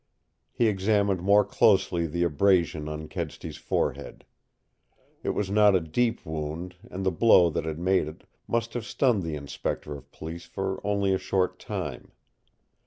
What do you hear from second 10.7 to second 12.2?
only a short time.